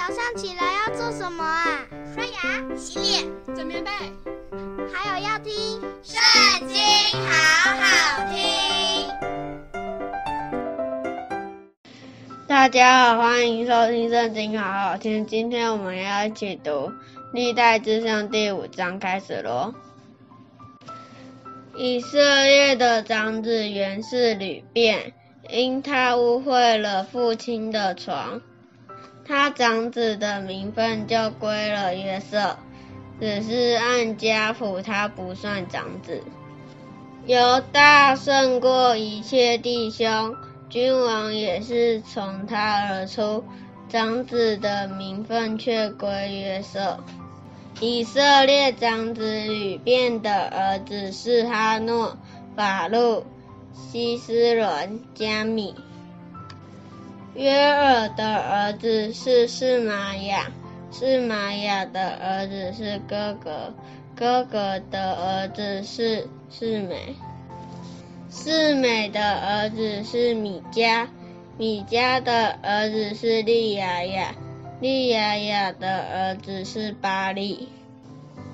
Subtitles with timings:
[0.00, 1.86] 早上起来要做什么啊？
[2.14, 3.22] 刷牙、洗脸、
[3.54, 3.90] 整棉被，
[4.90, 5.52] 还有要听
[6.02, 6.18] 《圣
[6.66, 6.78] 经》，
[7.20, 8.40] 好好听。
[12.48, 15.26] 大家好，欢迎收听《圣经》，好好听。
[15.26, 16.70] 今天我们要一起读
[17.34, 19.74] 《历代志上》第五章，开始喽。
[21.76, 25.12] 以色列的长子原是流便，
[25.50, 28.40] 因他污秽了父亲的床。
[29.30, 32.56] 他长子的名分就归了约瑟，
[33.20, 36.24] 只是按家谱他不算长子。
[37.26, 40.34] 犹大胜过一切弟兄，
[40.68, 43.44] 君王也是从他而出，
[43.88, 46.98] 长子的名分却归约瑟。
[47.78, 52.18] 以色列长子流便的儿子是哈诺、
[52.56, 53.24] 法路、
[53.72, 55.76] 西斯伦、加米。
[57.40, 60.50] 约尔的儿子是示玛雅，
[60.92, 63.72] 示玛雅的儿子是哥哥，
[64.14, 67.14] 哥哥的儿子是示每，
[68.30, 71.06] 示每的儿子是米迦，
[71.56, 74.34] 米迦的儿子是利亚雅，
[74.82, 77.68] 利亚雅的儿子是巴利，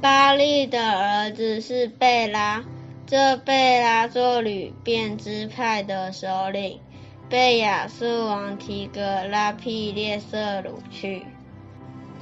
[0.00, 2.64] 巴利的儿子是贝拉，
[3.06, 6.80] 这贝拉做旅变支派的首领。
[7.32, 11.24] 被亚述王提格拉庇列色掳去，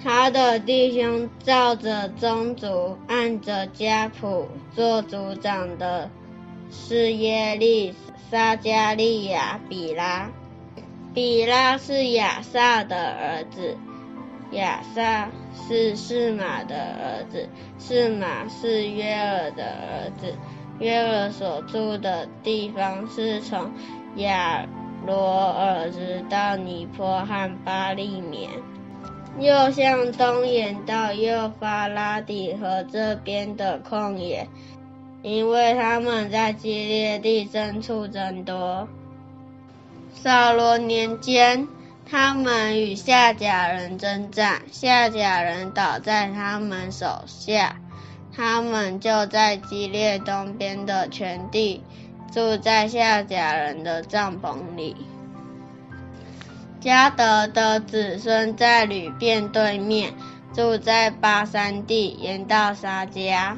[0.05, 6.08] 他的弟兄照着宗族，按着家谱做族长的
[6.70, 7.92] 是耶利、
[8.31, 10.31] 撒迦利亚、比拉。
[11.12, 13.77] 比拉是亚萨的儿子，
[14.53, 15.28] 亚萨
[15.66, 20.33] 是四马的儿子，四马是约尔的儿子。
[20.78, 23.72] 约尔所住的地方是从
[24.14, 24.64] 亚。
[25.06, 28.51] 罗尔直到尼波和巴利绵，
[29.39, 34.47] 又向东延到幼发拉底河这边的旷野，
[35.23, 38.88] 因为他们在基列地牲畜增多。
[40.12, 41.67] 扫罗年间，
[42.05, 47.77] 他们与夏甲人征战，夏甲人倒在他们手下，
[48.37, 51.82] 他们就在基列东边的全地。
[52.31, 54.97] 住在夏甲人的帐篷里。
[56.81, 60.15] 迦德的子孙在旅店对面，
[60.55, 63.57] 住在巴山地，延到沙家。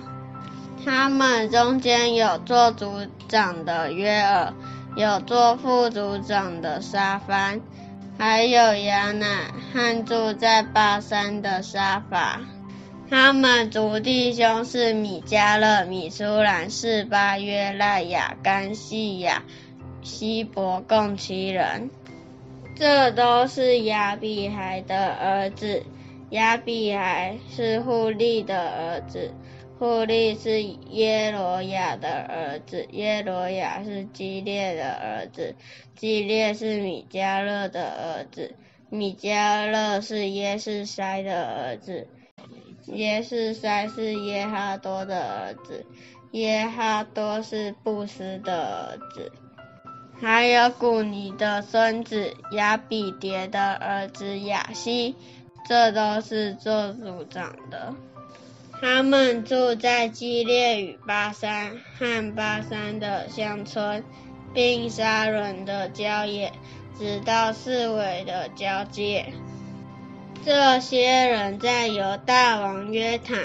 [0.84, 4.52] 他们中间有做族长的约尔，
[4.96, 7.60] 有做副族长的沙帆，
[8.18, 9.26] 还有雅乃
[9.72, 12.40] 和住在巴山的沙法。
[13.12, 19.44] 他们族弟兄是米迦勒、米书兰、是巴、约赖、亚干、细亚、
[20.00, 21.90] 希伯，共七人。
[22.74, 25.82] 这都是亚比海的儿子。
[26.30, 29.34] 亚比海是户利的儿子，
[29.78, 35.54] 户利是耶罗亚的儿子，耶罗亚是基列的儿子，
[35.94, 38.54] 基列是米迦勒的儿子，
[38.88, 42.08] 米迦勒是耶士筛的儿子。
[42.86, 45.86] 耶士筛是耶哈多的儿子，
[46.32, 49.30] 耶哈多是布斯的儿子，
[50.20, 55.14] 还有古尼的孙子亚比迭的儿子亚希，
[55.68, 57.94] 这都是做族长的。
[58.80, 64.02] 他们住在基列与巴珊和巴珊的乡村，
[64.52, 66.52] 并沙伦的郊野，
[66.98, 69.32] 直到四围的交界。
[70.44, 73.38] 这些人在犹大王约坦，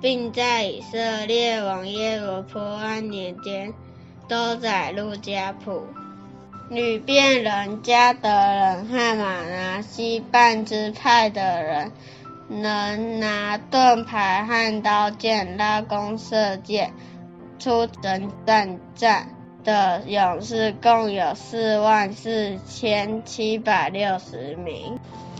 [0.00, 3.74] 并在以色列王耶罗波安年间，
[4.28, 5.86] 都载入家谱。
[6.70, 11.92] 流便人、迦得人和玛拿西半支派的人，
[12.48, 16.92] 能拿盾牌和刀剑、拉弓射箭、
[17.58, 19.28] 出征战战
[19.64, 24.98] 的勇士，共有四万四千七百六十名。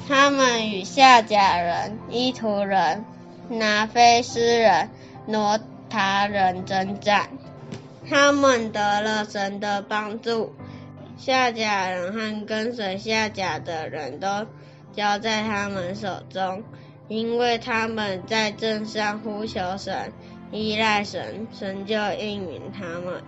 [0.09, 3.05] 他们与夏甲人、伊图人、
[3.51, 4.89] 拿非斯人、
[5.27, 5.61] 挪
[5.91, 7.29] 塔人征战，
[8.09, 10.55] 他们得了神的帮助。
[11.19, 14.47] 夏甲人和跟随夏甲的人都
[14.95, 16.63] 交在他们手中，
[17.09, 20.11] 因为他们在阵上呼求神，
[20.51, 23.23] 依赖神，神就应允他们。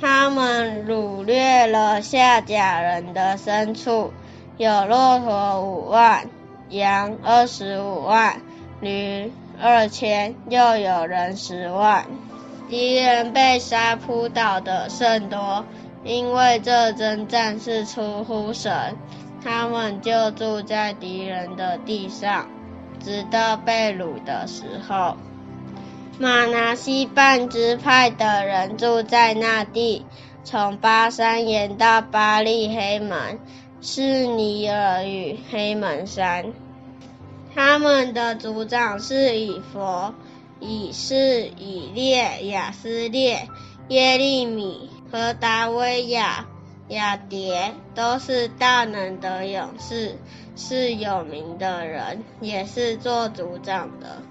[0.00, 4.12] 他们掳掠了夏甲人的牲畜。
[4.60, 6.28] 有骆驼五万，
[6.68, 8.42] 羊二十五万，
[8.82, 12.04] 驴二千，又有人十万。
[12.68, 15.64] 敌人被杀扑倒的甚多，
[16.04, 18.96] 因为这争战是出乎神，
[19.42, 22.46] 他们就住在敌人的地上，
[23.02, 25.16] 直到被掳的时候。
[26.18, 30.04] 马拿西半支派的人住在那地，
[30.44, 33.38] 从巴珊延到巴力黑门，
[33.82, 36.52] 是尼尔与黑门山。
[37.54, 40.14] 他们的族长是以弗、
[40.60, 43.48] 以示、以列、亚斯列、
[43.88, 46.46] 耶利米和达维亚、
[46.88, 50.16] 亚蝶，都是大能的勇士，
[50.54, 54.22] 是有名的人，也是做族长的。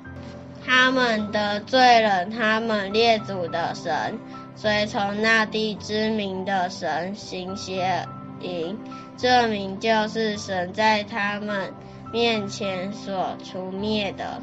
[0.66, 4.20] 他们得罪了他们列祖的神，
[4.56, 8.08] 随从那地知名的神行邪
[8.42, 8.78] 淫，
[9.18, 11.74] 这名就是神在他们
[12.12, 14.42] 面前所除灭的。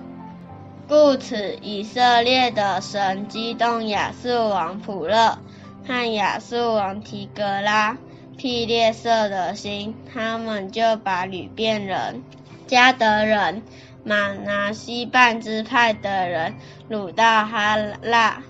[0.89, 5.39] 故此，以色列的神激动亚述王普勒
[5.87, 7.97] 和亚述王提格拉
[8.37, 12.23] 庇列色的心，他们就把流便人、
[12.69, 13.63] 迦得人。
[14.05, 16.55] 玛拿西半支派的人
[16.89, 18.41] 掳到哈拉、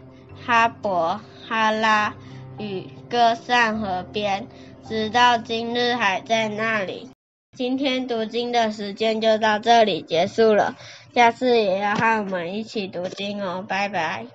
[0.44, 1.18] 哈伯、
[1.48, 2.12] 哈拉
[2.58, 4.46] 与歌散河边，
[4.88, 7.10] 直到今日还在那里。
[7.56, 10.76] 今天读经的时间就到这里结束了，
[11.14, 14.26] 下次也要和我们一起读经哦，拜拜。